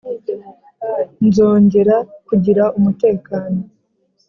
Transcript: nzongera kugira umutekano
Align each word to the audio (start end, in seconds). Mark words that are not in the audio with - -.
nzongera 1.25 1.95
kugira 2.27 2.63
umutekano 2.77 3.59